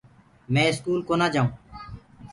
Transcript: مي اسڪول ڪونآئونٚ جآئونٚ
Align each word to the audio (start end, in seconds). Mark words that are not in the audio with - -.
مي 0.53 0.61
اسڪول 0.69 0.99
ڪونآئونٚ 1.07 1.33
جآئونٚ 1.33 1.53